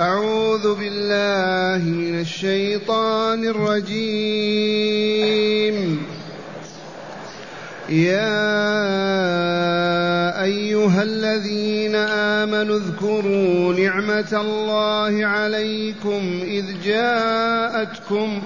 [0.00, 4.72] أعوذ بالله من الشيطان الرجيم.
[7.88, 8.32] يا
[10.42, 18.42] أيها الذين آمنوا اذكروا نعمة الله عليكم إذ جاءتكم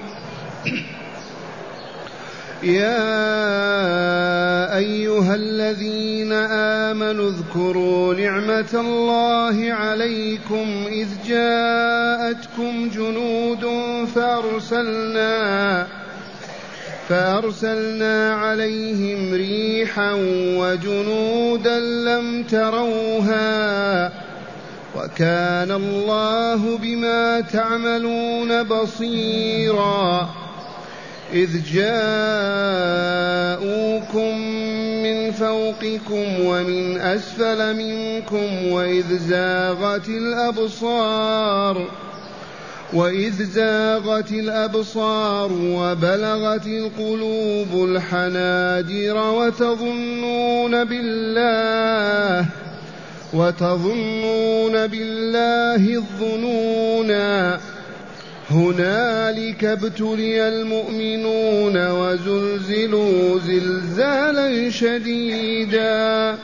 [2.67, 3.17] يا
[4.77, 13.65] أيها الذين آمنوا اذكروا نعمة الله عليكم إذ جاءتكم جنود
[14.15, 15.87] فأرسلنا
[17.09, 20.13] فأرسلنا عليهم ريحا
[20.57, 24.11] وجنودا لم تروها
[24.95, 30.29] وكان الله بما تعملون بصيرا
[31.33, 31.97] إذ جاءوكم
[35.03, 41.87] من فوقكم ومن أسفل منكم وإذ زاغت الأبصار
[42.93, 52.45] وإذ زاغت الأبصار وبلغت القلوب الحناجر وتظنون بالله
[53.33, 57.59] وتظنون بالله الظنونا
[58.51, 66.37] هنالك ابتلي المؤمنون وزلزلوا زلزالا شديدا.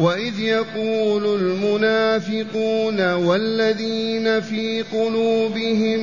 [0.00, 6.00] وإذ يقول المنافقون والذين في قلوبهم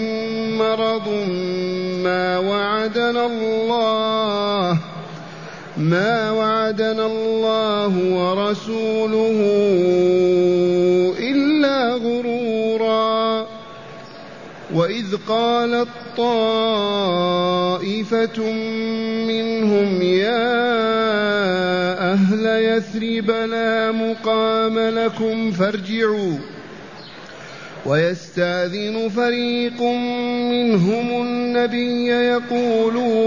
[0.58, 1.10] مرض
[2.04, 4.78] ما وعدنا الله
[5.78, 9.40] ما وعدنا الله ورسوله
[15.30, 17.24] قالت طائفة
[19.28, 20.60] منهم يا
[22.14, 26.38] أهل يثرب لا مقام لكم فارجعوا.
[27.86, 29.82] ويستأذن فريق
[30.52, 33.20] منهم النبي يقولون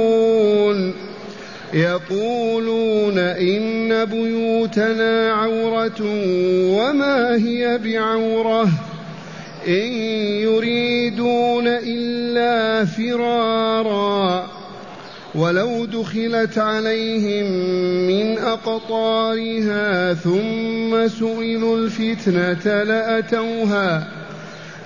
[1.74, 6.02] يقولون إن بيوتنا عورة
[6.78, 8.68] وما هي بعورة
[9.68, 9.92] إن
[10.42, 11.11] يريدون
[12.84, 14.46] فرارا
[15.34, 17.46] ولو دخلت عليهم
[18.06, 24.08] من أقطارها ثم سئلوا الفتنة لأتوها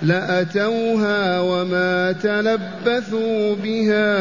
[0.02, 4.12] لأتوها وما تلبثوا بها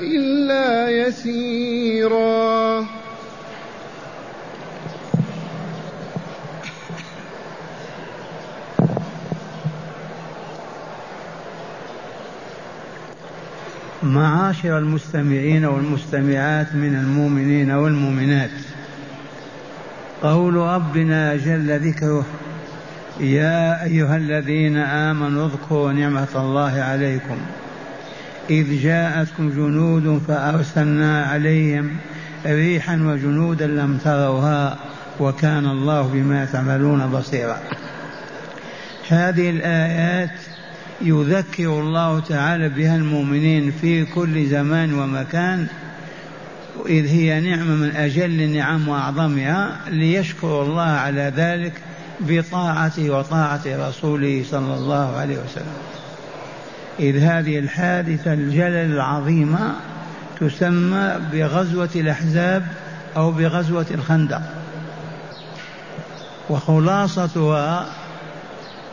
[0.00, 2.86] إلا يسيرا.
[14.04, 18.50] معاشر المستمعين والمستمعات من المؤمنين والمؤمنات.
[20.22, 22.26] قول ربنا جل ذكره
[23.20, 27.36] يا أيها الذين آمنوا اذكروا نعمة الله عليكم.
[28.50, 31.96] إذ جاءتكم جنود فأرسلنا عليهم
[32.46, 34.78] ريحا وجنودا لم تروها
[35.20, 37.58] وكان الله بما تعملون بصيرا.
[39.08, 40.30] هذه الآيات
[41.00, 45.66] يذكر الله تعالى بها المؤمنين في كل زمان ومكان
[46.86, 51.72] إذ هي نعمة من أجل النعم وأعظمها ليشكروا الله على ذلك
[52.20, 55.76] بطاعته وطاعة رسوله صلى الله عليه وسلم.
[57.00, 59.74] إذ هذه الحادثة الجلل العظيمة
[60.40, 62.66] تسمى بغزوة الأحزاب
[63.16, 64.42] أو بغزوة الخندق.
[66.50, 67.86] وخلاصتها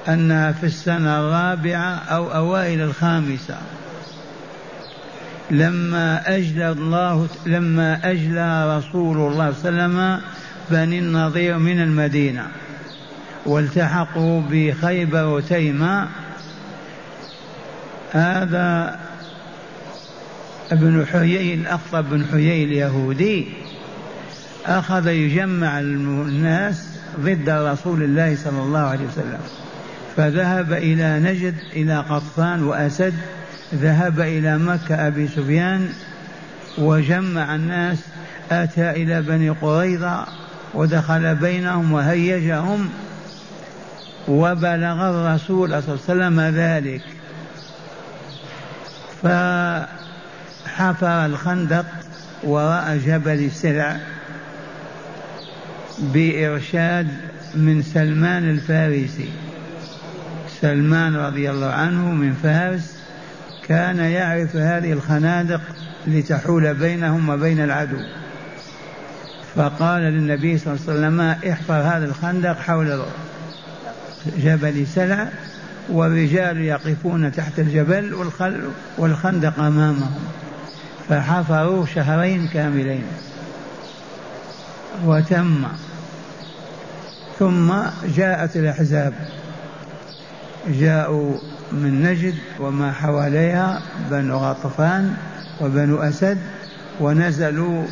[0.07, 3.57] أنها في السنة الرابعة أو أوائل الخامسة.
[5.51, 10.22] لما أجلى الله لما أجلى رسول الله صلى الله عليه وسلم
[10.69, 12.47] بني النضير من المدينة.
[13.45, 16.07] والتحقوا بخيبر وتيمة.
[18.11, 19.00] هذا
[20.72, 23.47] ابن حيي الأخطب بن حيي اليهودي.
[24.66, 26.88] أخذ يجمع الناس
[27.19, 29.40] ضد رسول الله صلى الله عليه وسلم.
[30.17, 33.13] فذهب إلى نجد إلى قطفان وأسد.
[33.75, 35.90] ذهب إلى مكة أبي سفيان
[36.78, 37.97] وجمع الناس
[38.52, 40.25] أتى إلى بني قريظة
[40.73, 42.90] ودخل بينهم وهيجهم
[44.28, 47.02] وبلغ الرسول صلى الله عليه وسلم ذلك.
[49.23, 51.85] فحفر الخندق
[52.43, 53.97] وراء جبل السرع
[55.99, 57.08] بإرشاد
[57.55, 59.29] من سلمان الفارسي.
[60.61, 62.96] سلمان رضي الله عنه من فارس
[63.67, 65.61] كان يعرف هذه الخنادق
[66.08, 67.97] لتحول بينهم وبين العدو.
[69.55, 73.03] فقال للنبي صلى الله عليه وسلم احفر هذا الخندق حول
[74.37, 75.28] جبل سلع
[75.90, 78.13] والرجال يقفون تحت الجبل
[78.97, 80.11] والخندق أمامهم.
[81.09, 83.03] فحفروا شهرين كاملين.
[85.05, 85.63] وتم.
[87.40, 87.73] ثم
[88.16, 89.13] جاءت الأحزاب.
[90.67, 91.34] جاءوا
[91.72, 93.81] من نجد وما حواليها
[94.11, 95.13] بنو غطفان
[95.61, 96.37] وبنو أسد
[96.99, 97.85] ونزلوا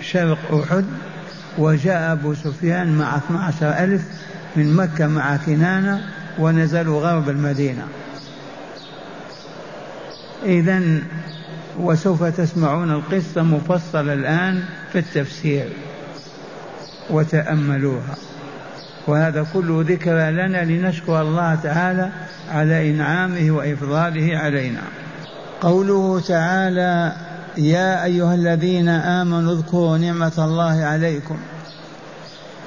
[0.00, 0.84] شرق أحد
[1.58, 4.02] وجاء أبو سفيان مع 12 ألف
[4.56, 6.00] من مكة مع كنانة
[6.38, 7.86] ونزلوا غرب المدينة.
[10.44, 10.82] إذا
[11.78, 15.68] وسوف تسمعون القصة مفصلة الآن في التفسير.
[17.10, 18.16] وتأملوها.
[19.06, 22.10] وهذا كله ذكرى لنا لنشكر الله تعالى
[22.50, 24.80] على إنعامه وإفضاله علينا.
[25.60, 27.12] قوله تعالى
[27.56, 31.38] يا أيها الذين آمنوا اذكروا نعمة الله عليكم.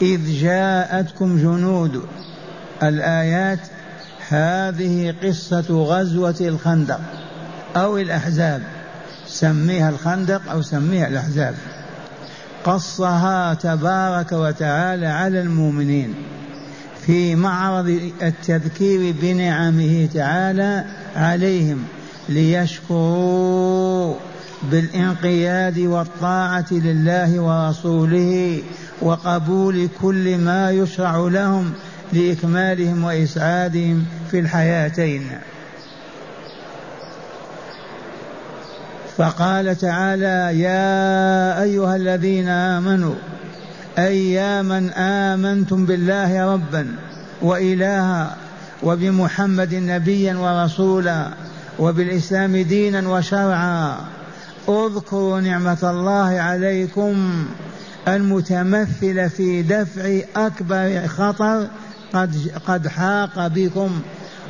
[0.01, 2.03] إذ جاءتكم جنود.
[2.83, 3.59] الآيات
[4.29, 6.99] هذه قصة غزوة الخندق
[7.75, 8.61] أو الأحزاب.
[9.27, 11.55] سميها الخندق أو سميها الأحزاب.
[12.69, 16.13] قصها تبارك وتعالى على المؤمنين
[17.05, 20.85] في معرض التذكير بنعمه تعالى
[21.15, 21.83] عليهم
[22.29, 24.15] ليشكروا
[24.71, 28.61] بالانقياد والطاعة لله ورسوله
[29.01, 31.71] وقبول كل ما يشرع لهم
[32.13, 35.21] لإكمالهم وإسعادهم في الحياتين.
[39.19, 43.15] فقال تعالى يا أيها الذين آمنوا
[43.97, 46.95] أي يا من آمنتم بالله ربا
[47.41, 48.35] وإلها
[48.83, 51.29] وبمحمد نبيا ورسولا
[51.79, 53.95] وبالإسلام دينا وشرعا
[54.69, 57.45] اذكروا نعمة الله عليكم
[58.07, 61.67] المتمثله في دفع أكبر خطر
[62.13, 64.01] قد قد حاق بكم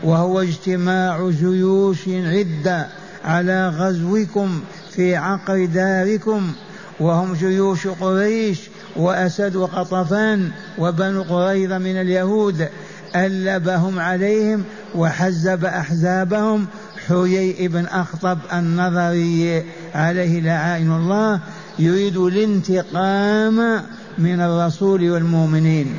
[0.04, 2.88] وهو اجتماع جيوش عدة
[3.26, 4.62] على غزوكم
[4.92, 6.52] في عقر داركم
[7.00, 8.60] وهم جيوش قريش
[8.96, 12.68] وأسد وقطفان وبنو قريظة من اليهود.
[13.16, 14.64] ألبهم عليهم
[14.96, 16.68] وحزب أحزابهم.
[17.08, 19.64] حيي بن أخطب النظري
[19.96, 21.40] عليه لعائن الله.
[21.80, 23.84] يريد الانتقام
[24.18, 25.96] من الرسول والمؤمنين.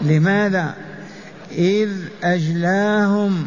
[0.00, 0.74] لماذا؟
[1.52, 1.90] إذ
[2.22, 3.46] أجلاهم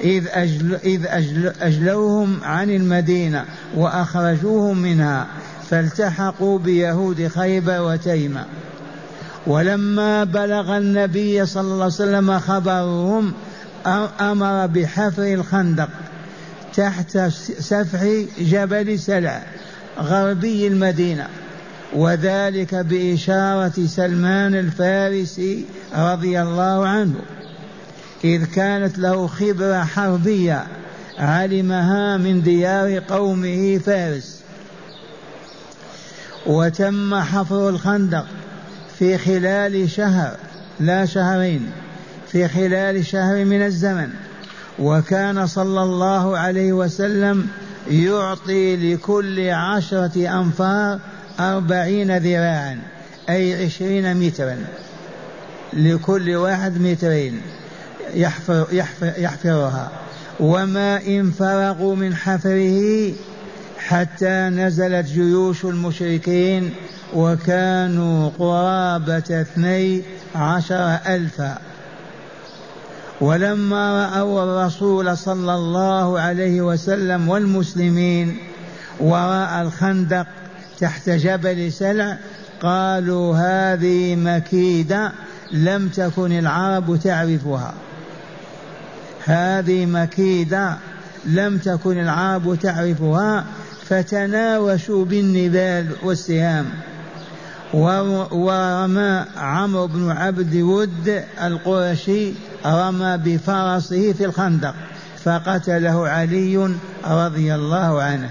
[0.00, 3.44] إذ, أجل إذ أجل أجلوهم عن المدينة
[3.76, 5.26] وأخرجوهم منها
[5.70, 8.44] فالتحقوا بيهود خيبر وتيمة.
[9.46, 13.32] ولما بلغ النبي صلى الله عليه وسلم خبرهم
[14.20, 15.88] أمر بحفر الخندق
[16.74, 17.18] تحت
[17.58, 19.42] سفح جبل سلع
[19.98, 21.26] غربي المدينة
[21.92, 25.64] وذلك بإشارة سلمان الفارسي
[25.96, 27.14] رضي الله عنه.
[28.24, 30.66] إذ كانت له خبرة حربية
[31.18, 34.40] علمها من ديار قومه فارس.
[36.46, 38.26] وتم حفر الخندق
[38.98, 40.36] في خلال شهر
[40.80, 41.70] لا شهرين
[42.32, 44.08] في خلال شهر من الزمن.
[44.78, 47.48] وكان صلى الله عليه وسلم
[47.90, 50.98] يعطي لكل عشرة أنفار
[51.40, 52.78] أربعين ذراعا
[53.28, 54.56] أي عشرين مترا
[55.72, 57.40] لكل واحد مترين.
[58.14, 59.90] يحفر يحفر يحفرها
[60.40, 63.12] وما إن فرغوا من حفره
[63.78, 66.70] حتى نزلت جيوش المشركين
[67.14, 70.02] وكانوا قرابة اثني
[70.34, 71.58] عشر ألفا.
[73.20, 78.36] ولما رأوا الرسول صلى الله عليه وسلم والمسلمين
[79.00, 80.26] وراء الخندق
[80.80, 82.18] تحت جبل سلع
[82.62, 85.12] قالوا هذه مكيدة
[85.52, 87.74] لم تكن العرب تعرفها.
[89.24, 90.76] هذه مكيدة
[91.24, 93.44] لم تكن العرب تعرفها
[93.84, 96.66] فتناوشوا بالنبال والسهام.
[98.32, 102.32] ورمى عمرو بن عبد ود القرشي
[102.66, 104.74] رمى بفرسه في الخندق
[105.24, 108.30] فقتله علي رضي الله عنه.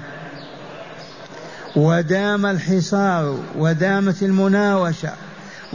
[1.76, 5.12] ودام الحصار ودامت المناوشة.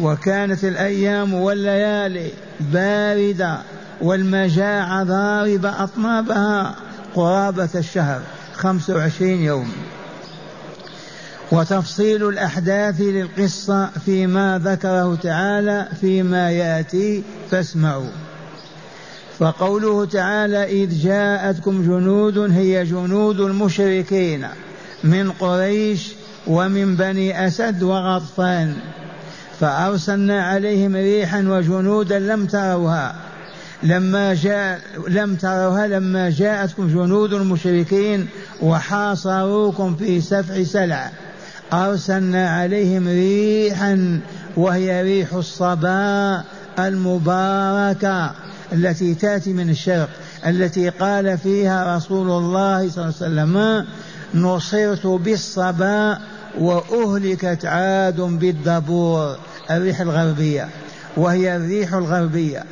[0.03, 3.59] وكانت الأيام والليالي باردة
[4.01, 6.75] والمجاعة ضاربة أطنابها
[7.15, 8.21] قرابة الشهر
[8.55, 9.73] خمس وعشرين يوم.
[11.53, 18.11] وتفصيل الأحداث للقصة فيما ذكره تعالى فيما يأتي فاسمعوا.
[19.39, 24.47] فقوله تعالى إذ جاءتكم جنود هي جنود المشركين
[25.05, 26.13] من قريش
[26.47, 28.77] ومن بني أسد وغطفان.
[29.61, 33.15] فأرسلنا عليهم ريحا وجنودا لم تروها.
[33.83, 38.27] لما جاء لم تروها لما جاءتكم جنود المشركين
[38.63, 41.11] وحاصروكم في سفع سلع.
[41.73, 44.21] أرسلنا عليهم ريحا
[44.57, 46.45] وهي ريح الصبا
[46.79, 48.35] المباركة
[48.73, 50.09] التي تأتي من الشرق
[50.47, 53.87] التي قال فيها رسول الله صلى الله عليه وسلم
[54.35, 56.19] نصرت بالصبا
[56.59, 59.37] وأهلكت عاد بالدبور.
[59.71, 60.69] الريح الغربية
[61.17, 62.65] وهي الريح الغربية.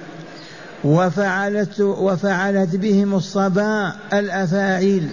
[0.85, 5.09] وفعلت وفعلت بهم الصبا الأفاعيل.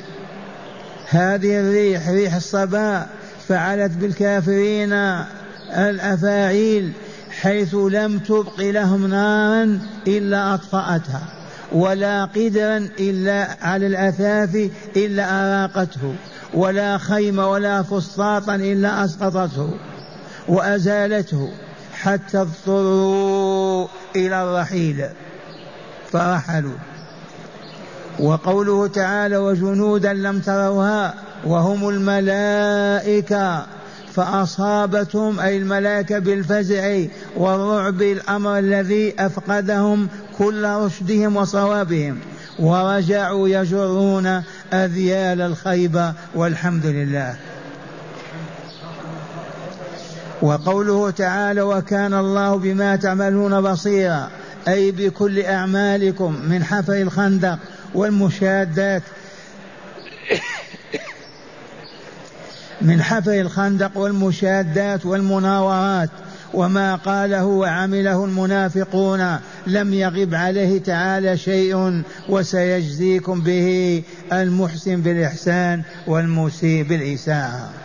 [1.10, 3.06] هذه الريح ريح الصبا
[3.48, 4.94] فعلت بالكافرين
[5.78, 6.92] الأفاعيل
[7.42, 11.22] حيث لم تبق لهم نارا إلا أطفأتها
[11.72, 16.16] ولا قدرا إلا على الأثاث إلا أراقته
[16.54, 19.74] ولا خيم ولا فسطاطا إلا أسقطته
[20.48, 21.50] وأزالته.
[22.04, 25.06] حتى اضطروا إلى الرحيل.
[26.12, 26.78] فرحلوا.
[28.20, 31.14] وقوله تعالى وجنودا لم تروها
[31.46, 33.66] وهم الملائكة.
[34.14, 37.00] فأصابتهم أي الملائكة بالفزع
[37.36, 40.08] والرعب الأمر الذي أفقدهم
[40.38, 42.20] كل رشدهم وصوابهم.
[42.60, 44.44] ورجعوا يجرون
[44.74, 47.36] أذيال الخيبة والحمد لله.
[50.42, 54.30] وقوله تعالى وكان الله بما تعملون بصيرا
[54.68, 57.60] أي بكل أعمالكم من حفر الخندق
[57.96, 59.04] والمشادات
[62.82, 66.10] من حفر الخندق والمشادات والمناورات
[66.54, 69.38] وما قاله وعمله المنافقون
[69.68, 77.83] لم يغب عليه تعالى شيء وسيجزيكم به المحسن بالإحسان والمسيء بالإساءة.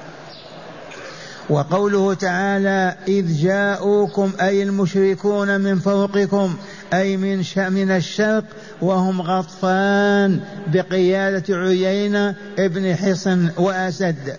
[1.51, 6.57] وقوله تعالى إذ جاءوكم أي المشركون من فوقكم
[6.95, 8.45] أي من من الشرق
[8.83, 14.37] وهم غطفان بقيادة عيينة ابن حصن وأسد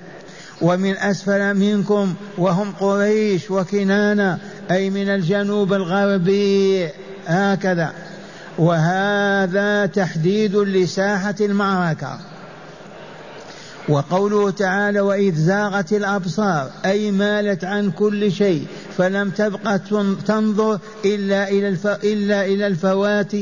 [0.62, 4.38] ومن أسفل منكم وهم قريش وكنانة
[4.72, 6.90] أي من الجنوب الغربي
[7.28, 7.94] هكذا.
[8.58, 12.20] وهذا تحديد لساحة المعركة.
[13.90, 18.66] وقوله تعالى وإذ زاغت الأبصار أي مالت عن كل شيء
[18.98, 19.78] فلم تبق
[20.28, 21.88] تنظر إلا إلى الف...
[21.88, 23.34] إلا إلى الفوات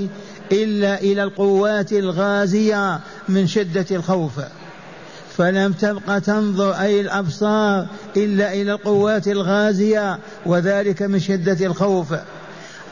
[0.52, 3.00] إلا إلى القوات الغازية
[3.30, 4.40] من شدة الخوف.
[5.38, 7.88] فلم تبق تنظر أي الأبصار
[8.18, 12.14] إلا إلى القوات الغازية وذلك من شدة الخوف.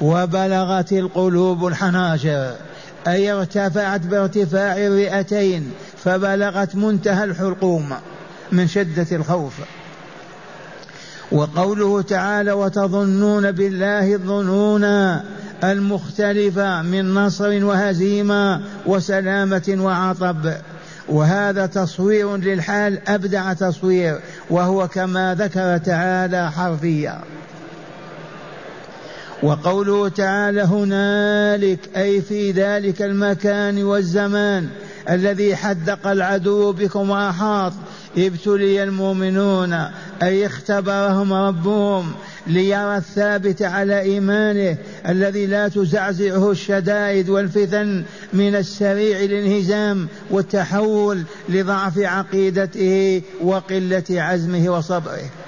[0.01, 2.55] وبلغت القلوب الحناجر.
[3.07, 5.71] أي ارتفعت بارتفاع الرئتين
[6.03, 7.93] فبلغت منتهى الحلقوم
[8.51, 9.53] من شدة الخوف.
[11.31, 14.83] وقوله تعالى وتظنون بالله الظنون
[15.63, 20.53] المختلفة من نصر وهزيمة وسلامة وعطب.
[21.09, 24.19] وهذا تصوير للحال أبدع تصوير
[24.49, 27.34] وهو كما ذكر تعالى حرفيا.
[29.43, 34.67] وقوله تعالى هنالك أي في ذلك المكان والزمان
[35.09, 37.73] الذي حدق العدو بكم وأحاط
[38.17, 39.73] ابتلي المؤمنون
[40.23, 42.13] أي اختبرهم ربهم
[42.47, 44.77] ليرى الثابت على إيمانه
[45.07, 55.44] الذي لا تزعزعه الشدائد والفتن من السريع الانهزام والتحول لضعف عقيدته وقلة عزمه وصبره.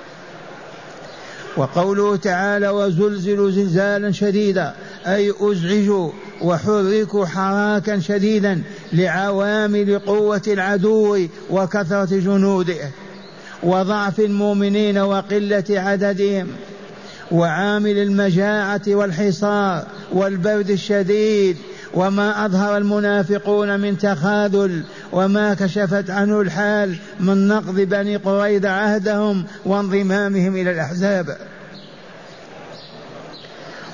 [1.58, 4.74] وقوله تعالى وزلزلوا زلزالا شديدا
[5.08, 6.12] أي أزعجوا
[6.42, 8.62] وحركوا حراكا شديدا
[8.94, 12.90] لعوامل قوة العدو وكثرة جنوده
[13.64, 16.48] وضعف المؤمنين وقلة عددهم
[17.32, 19.84] وعامل المجاعة والحصار
[20.14, 21.58] والبرد الشديد
[21.94, 30.56] وما أظهر المنافقون من تخاذل وما كشفت عنه الحال من نقض بني قريظة عهدهم وانضمامهم
[30.56, 31.38] إلى الأحزاب.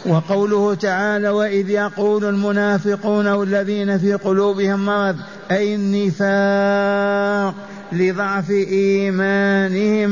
[0.06, 5.16] وقوله تعالى وإذ يقول المنافقون والذين في قلوبهم مرض
[5.52, 7.56] أي النفاق
[7.92, 10.12] لضعف إيمانهم.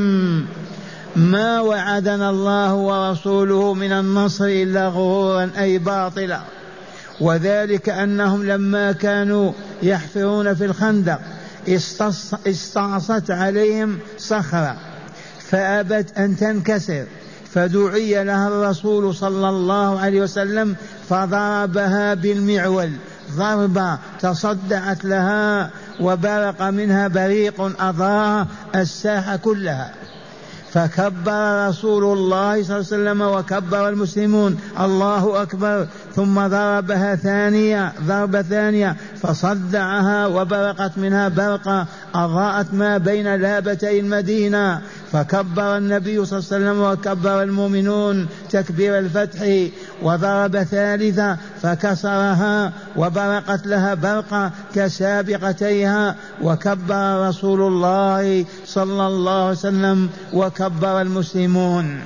[1.16, 6.40] ما وعدنا الله ورسوله من النصر إلا غرورا أي باطلا.
[7.20, 11.18] وذلك أنهم لما كانوا يحفرون في الخندق.
[12.46, 14.76] استعصت عليهم صخرة.
[15.50, 17.04] فأبت أن تنكسر.
[17.54, 20.76] فدعي لها الرسول صلى الله عليه وسلم
[21.08, 22.90] فضربها بالمعول.
[23.36, 25.70] ضربة تصدعت لها
[26.00, 29.92] وبرق منها بريق أضاء الساحة كلها.
[30.72, 34.58] فكبر رسول الله صلى الله عليه وسلم وكبر المسلمون.
[34.80, 35.86] الله أكبر.
[36.14, 41.86] ثم ضربها ثانية ضربة ثانية فصدعها وبرقت منها برقة.
[42.14, 44.82] أضاءت ما بين لابتي المدينة.
[45.12, 49.68] فكبر النبي صلى الله عليه وسلم وكبر المؤمنون تكبير الفتح
[50.02, 61.00] وضرب ثالثة فكسرها وبرقت لها برقة كسابقتيها وكبر رسول الله صلى الله عليه وسلم وكبر
[61.00, 62.00] المسلمون.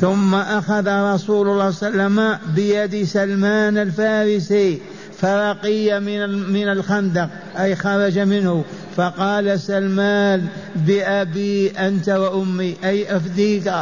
[0.00, 4.80] ثم أخذ رسول الله صلى الله عليه وسلم بيد سلمان الفارسي
[5.18, 8.64] فرقي من من الخندق أي خرج منه.
[8.98, 13.72] فقال سلمان بأبي أنت وأمي أي أفديك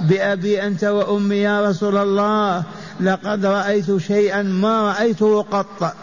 [0.00, 2.62] بأبي أنت وأمي يا رسول الله
[3.00, 5.94] لقد رأيت شيئا ما رأيته قط.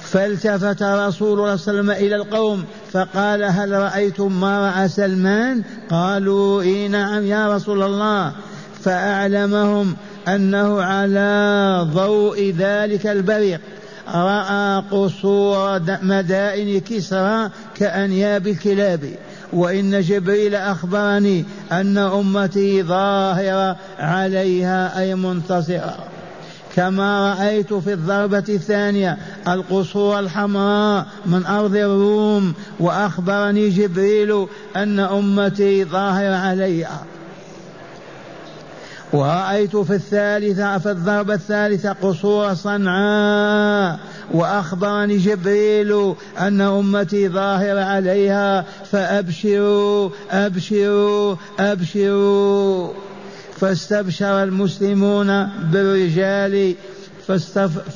[0.00, 5.62] فالتفت رسول الله صلى الله عليه وسلم إلى القوم فقال هل رأيتم ما رأى سلمان؟
[5.90, 8.32] قالوا إي نعم يا رسول الله.
[8.84, 9.96] فأعلمهم
[10.28, 13.60] أنه على ضوء ذلك البريق
[14.14, 19.14] رأى قصور مدائن كسرى كأنياب الكلاب.
[19.52, 25.96] وإن جبريل أخبرني أن أمتي ظاهرة عليها أي منتصرة.
[26.76, 34.46] كما رأيت في الضربة الثانية القصور الحمراء من أرض الروم وأخبرني جبريل
[34.76, 37.04] أن أمتي ظاهرة عليها.
[39.12, 43.98] ورأيت في الثالثة في الضربة الثالثة قصور صنعاء
[44.32, 52.92] وأخبرني جبريل أن أمتي ظاهرة عليها فأبشروا أبشروا أبشروا.
[53.60, 56.74] فاستبشر المسلمون بالرجال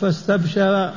[0.01, 0.93] فاستبشر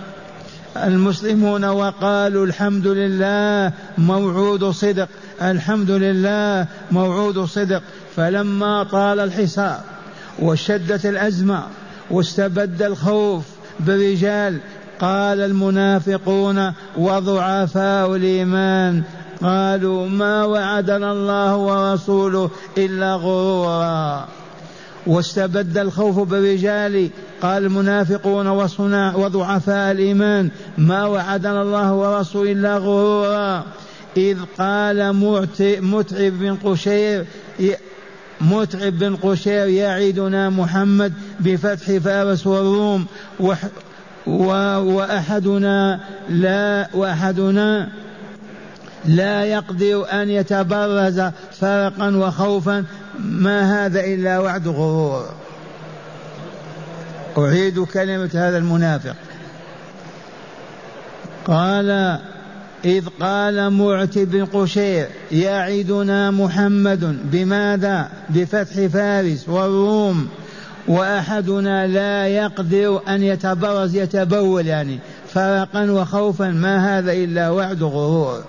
[0.77, 5.07] المسلمون وقالوا الحمد لله موعود صدق
[5.41, 7.81] الحمد لله موعود صدق.
[8.15, 9.94] فلما طال الحصار
[10.39, 11.63] وشدت الأزمة
[12.11, 13.43] واستبد الخوف
[13.79, 14.57] بالرجال
[14.99, 19.03] قال المنافقون وضعفاء الإيمان
[19.41, 24.27] قالوا ما وعدنا الله ورسوله إلا غرورا.
[25.07, 27.09] واستبد الخوف بالرجال
[27.41, 28.47] قال المنافقون
[29.15, 33.63] وضعفاء الإيمان ما وعدنا الله ورسوله إلا غرورا.
[34.17, 35.15] إذ قال
[35.81, 37.25] متعب بن قشير
[38.41, 43.05] متعب بن قشير يعدنا محمد بفتح فارس والروم
[44.27, 47.89] وأحدنا لا وأحدنا
[49.05, 51.21] لا يقدر أن يتبرز
[51.59, 52.85] فرقا وخوفا.
[53.19, 55.29] ما هذا إلا وعد غرور.
[57.37, 59.15] أعيد كلمة هذا المنافق.
[61.45, 62.19] قال
[62.85, 70.27] إذ قال معتب بن قشير يعدنا محمد بماذا؟ بفتح فارس والروم.
[70.87, 78.43] وأحدنا لا يقدر أن يتبرز يتبول يعني فرقا وخوفا ما هذا إلا وعد غرور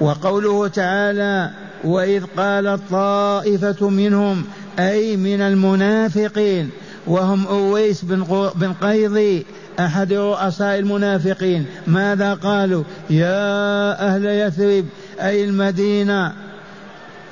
[0.00, 1.50] وقوله تعالى
[1.84, 4.44] وإذ قالت طائفة منهم
[4.78, 6.70] أي من المنافقين
[7.06, 8.04] وهم أويس
[8.54, 9.46] بن قيضي
[9.78, 11.66] أحد رؤساء المنافقين.
[11.86, 14.86] ماذا قالوا؟ يا أهل يثرب
[15.20, 16.32] أي المدينة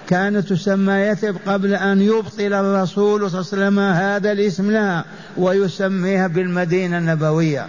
[0.08, 5.04] كانت تسمى يثرب قبل أن يبطل الرسول صلى الله عليه وسلم هذا الاسم لها
[5.36, 7.66] ويسميها بالمدينة النبوية.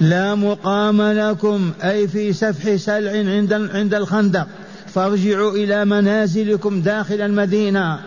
[0.00, 4.46] لا مقام لكم أي في سفح سلع عند عند الخندق.
[4.94, 7.98] فارجعوا إلى منازلكم داخل المدينة.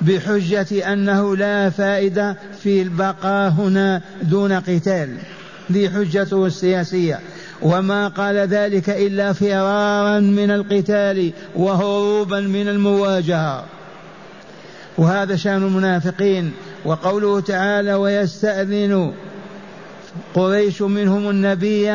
[0.00, 5.16] بحجة أنه لا فائدة في البقاء هنا دون قتال.
[5.72, 7.20] ذي حجته السياسية
[7.62, 13.64] وما قال ذلك إلا فرارا من القتال وهروبا من المواجهة.
[14.98, 16.52] وهذا شأن المنافقين.
[16.84, 19.12] وقوله تعالى ويستأذن
[20.34, 21.90] قريش منهم النبي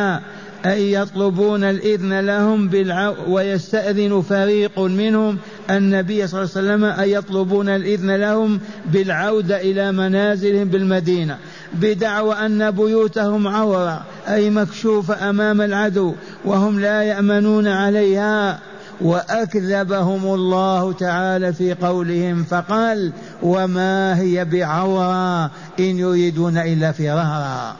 [0.65, 5.37] أي يطلبون الإذن لهم بالعو ويستأذن فريق منهم
[5.69, 11.37] النبي صلى الله عليه وسلم أي يطلبون الإذن لهم بالعودة إلى منازلهم بالمدينة
[11.73, 16.13] بدعوى أن بيوتهم عورة أي مكشوفة أمام العدو
[16.45, 18.59] وهم لا يأمنون عليها.
[19.01, 23.11] وأكذبهم الله تعالى في قولهم فقال
[23.43, 25.45] وما هي بعورة
[25.79, 27.75] إن يريدون إلا فرارا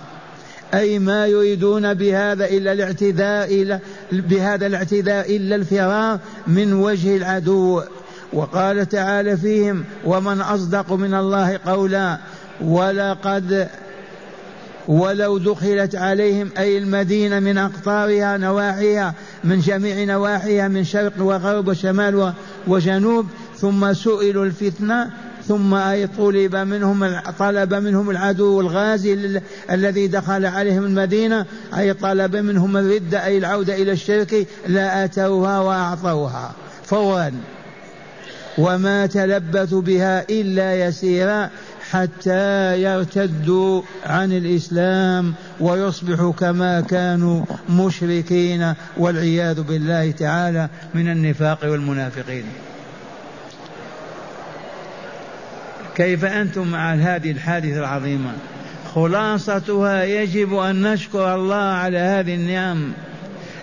[0.75, 3.79] أي ما يريدون بهذا إلا الاعتداء إلى
[4.11, 7.81] بهذا الاعتداء إلا الفرار من وجه العدو.
[8.33, 12.17] وقال تعالى فيهم ومن أصدق من الله قولا
[12.61, 13.67] ولقد
[14.88, 22.33] ولو دخلت عليهم أي المدينة من أقطارها نواحيها من جميع نواحيها من شرق وغرب وشمال
[22.67, 25.11] وجنوب ثم سئلوا الفتنة
[25.47, 25.77] ثم
[26.17, 31.45] طلب منهم طلب منهم العدو الغازي الذي دخل عليهم المدينة
[31.77, 36.51] أي طلب منهم الردة أي العودة إلى الشرك لا أتوها وأعطوها.
[36.84, 37.31] فورا.
[38.58, 41.49] وما تلبثوا بها إلا يسيرا
[41.91, 52.45] حتى يرتدوا عن الإسلام ويصبحوا كما كانوا مشركين والعياذ بالله تعالى من النفاق والمنافقين.
[55.95, 58.31] كيف أنتم مع هذه الحادثة العظيمة؟
[58.95, 62.91] خلاصتها يجب أن نشكر الله على هذه النعم.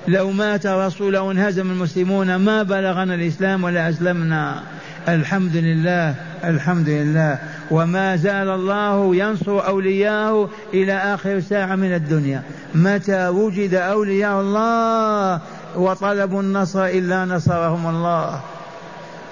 [0.09, 4.63] لو مات رسول أو انهزم المسلمون ما بلغنا الإسلام ولا أسلمنا.
[5.09, 6.15] الحمد لله
[6.45, 7.39] الحمد لله.
[7.71, 12.43] وما زال الله ينصر أولياءه إلى آخر ساعة من الدنيا.
[12.75, 15.41] متى وجد أولياء الله
[15.77, 18.41] وطلبوا النصر إلا نصرهم الله.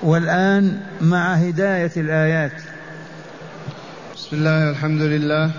[0.03, 2.53] والآن مع هداية الآيات.
[4.31, 5.51] بسم الله الحمد لله.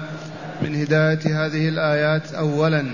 [0.61, 2.85] من هداية هذه الآيات أولا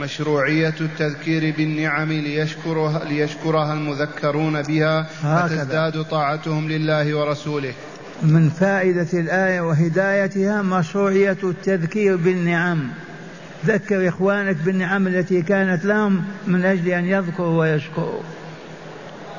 [0.00, 7.72] مشروعية التذكير بالنعم ليشكرها, ليشكرها المذكرون بها فتزداد طاعتهم لله ورسوله.
[8.22, 12.88] من فائدة الآية وهدايتها مشروعية التذكير بالنعم.
[13.66, 18.22] ذكر إخوانك بالنعم التي كانت لهم من أجل أن يذكروا ويشكروا.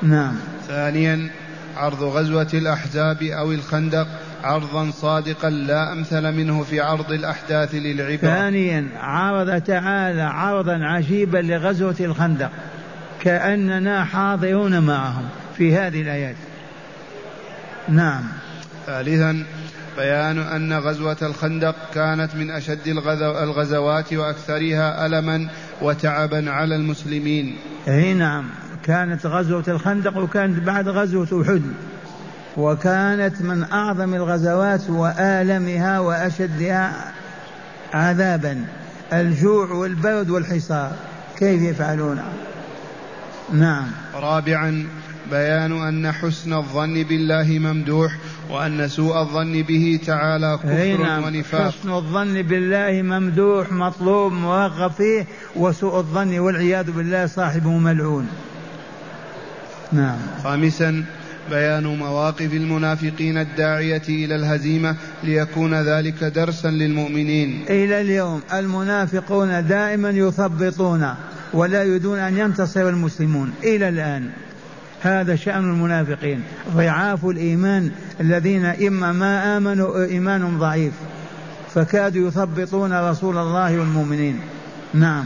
[0.02, 0.36] نعم.
[0.68, 1.30] ثانيا
[1.78, 4.08] عرض غزوة الأحزاب أو الخندق.
[4.44, 11.96] عرضا صادقا لا أمثل منه في عرض الأحداث للعبرة ثانيا عرض تعالى عرضا عجيبا لغزوة
[12.00, 12.52] الخندق
[13.22, 15.26] كأننا حاضرون معهم
[15.58, 16.36] في هذه الآيات
[17.90, 18.24] نعم.
[18.86, 19.44] ثالثا
[19.98, 22.88] بيان أن غزوة الخندق كانت من أشد
[23.44, 25.50] الغزوات وأكثرها ألما
[25.82, 27.56] وتعبا على المسلمين.
[27.88, 28.46] أي نعم
[28.84, 31.62] كانت غزوة الخندق وكانت بعد غزوة أحد.
[32.58, 37.12] وكانت من أعظم الغزوات وآلمها وأشدها
[37.94, 38.66] عذابا
[39.14, 40.92] الجوع والبرد والحصار.
[41.38, 42.22] كيف يفعلون؟
[43.54, 43.86] نعم.
[44.16, 44.88] رابعا
[45.32, 48.18] بيان أن حسن الظن بالله ممدوح
[48.50, 51.24] وأن سوء الظن به تعالى كفر نعم.
[51.24, 51.72] ونفاق.
[51.72, 58.28] حسن الظن بالله ممدوح مطلوب مرغب فيه وسوء الظن والعياذ بالله صاحبه ملعون.
[59.92, 60.18] نعم.
[60.44, 61.04] خامسا
[61.50, 67.66] بيان مواقف المنافقين الداعية إلى الهزيمة ليكون ذلك درسا للمؤمنين.
[67.70, 71.14] إلى اليوم المنافقون دائما يثبطون
[71.54, 73.54] ولا يريدون أن ينتصر المسلمون.
[73.64, 74.30] إلى الآن
[75.02, 76.44] هذا شأن المنافقين.
[76.76, 80.94] ضعاف الإيمان الذين إما ما آمنوا إيمان ضعيف.
[81.76, 84.40] فكادوا يثبطون رسول الله والمؤمنين.
[84.94, 85.26] نعم.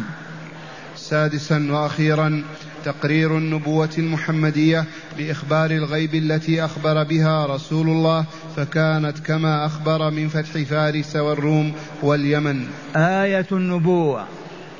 [0.95, 2.43] سادسا وأخيرا
[2.87, 4.85] تقرير النبوة المحمدية
[5.17, 12.67] بإخبار الغيب التي أخبر بها رسول الله فكانت كما أخبر من فتح فارس والروم واليمن.
[12.95, 14.25] آية النبوة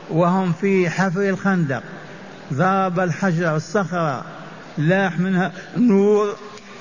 [0.10, 1.84] وهم في حفر الخندق.
[2.54, 4.26] ضرب الحجر الصخرة
[4.78, 6.36] لاح منها نور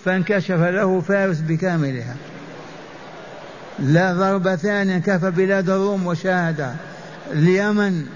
[0.05, 2.17] فانكشف له فارس بكاملها.
[3.79, 6.77] لا ضرب ثانيا كفى بلاد الروم وشاهد
[7.33, 8.07] اليمن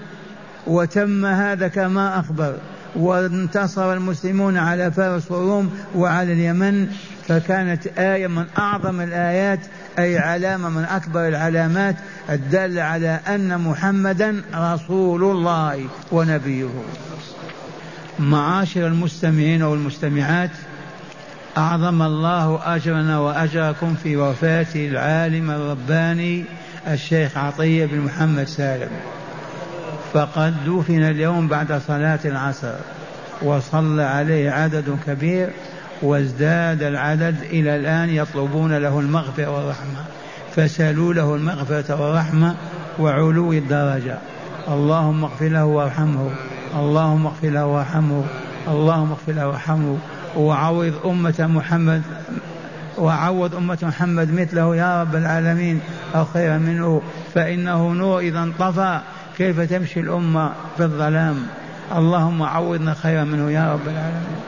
[0.67, 2.57] وتم هذا كما أخبر.
[2.95, 6.87] وانتصر المسلمون على فارس والروم وعلى اليمن
[7.27, 9.59] فكانت آية من أعظم الآيات
[9.99, 11.95] أي علامة من أكبر العلامات
[12.29, 16.69] الدالة على أن محمدا رسول الله ونبيه.
[18.19, 20.51] معاشر المستمعين والمستمعات
[21.57, 26.45] أعظم الله أجرنا وأجركم في وفاة العالم الرباني
[26.87, 28.89] الشيخ عطية بن محمد سالم.
[30.13, 32.73] فقد دفن اليوم بعد صلاة العصر
[33.41, 35.49] وصلى عليه عدد كبير
[36.01, 40.03] وازداد العدد إلى الآن يطلبون له المغفرة والرحمة.
[40.55, 42.55] فسألوا له المغفرة والرحمة
[42.99, 44.17] وعلو الدرجة.
[44.67, 46.29] اللهم اغفر له وارحمه.
[46.75, 48.23] اللهم اغفر له وارحمه.
[48.67, 49.97] اللهم اغفر له وارحمه.
[50.35, 52.01] وعوض أمة محمد
[52.97, 55.79] وعوض أمة محمد مثله يا رب العالمين.
[56.15, 57.01] أو خيرا منه.
[57.33, 58.99] فإنه نور إذا انطفى.
[59.37, 61.47] كيف تمشي الأمة في الظلام؟
[61.95, 64.41] اللهم عوضنا خيرا منه يا رب العالمين.